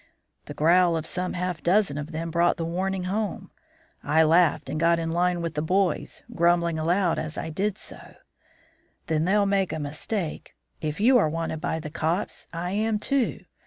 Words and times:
"The 0.45 0.55
growl 0.55 0.97
of 0.97 1.05
some 1.05 1.33
half 1.33 1.61
dozen 1.61 1.95
of 1.99 2.11
them 2.11 2.31
brought 2.31 2.57
the 2.57 2.65
warning 2.65 3.03
home. 3.03 3.51
I 4.03 4.23
laughed 4.23 4.67
and 4.67 4.79
got 4.79 4.97
in 4.97 5.11
line 5.11 5.43
with 5.43 5.53
the 5.53 5.61
boys, 5.61 6.23
grumbling 6.33 6.79
aloud 6.79 7.19
as 7.19 7.37
I 7.37 7.51
did 7.51 7.77
so: 7.77 8.15
"'Then 9.05 9.25
they'll 9.25 9.45
make 9.45 9.71
a 9.71 9.77
mistake. 9.77 10.55
If 10.81 10.99
you 10.99 11.19
are 11.19 11.29
wanted 11.29 11.61
by 11.61 11.79
the 11.79 11.91
cops, 11.91 12.47
I 12.51 12.71
am, 12.71 12.97
too. 12.97 13.45